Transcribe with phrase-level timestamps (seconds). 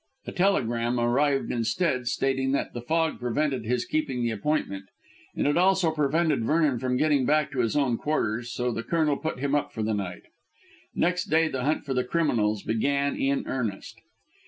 [0.25, 4.85] A telegram arrived instead stating that the fog prevented his keeping the appointment.
[5.35, 9.37] And it also prevented Vernon getting back to his own quarters, so the Colonel put
[9.39, 10.23] him up for the night.
[10.95, 13.99] Next day the hunt for the criminals began in earnest.